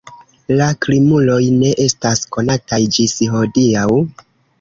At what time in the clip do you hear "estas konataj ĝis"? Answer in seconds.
1.85-3.15